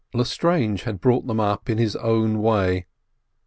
Lestrange 0.15 0.81
had 0.81 0.99
brought 0.99 1.27
them 1.27 1.39
up 1.39 1.69
in 1.69 1.77
his 1.77 1.95
own 1.97 2.39
way. 2.41 2.87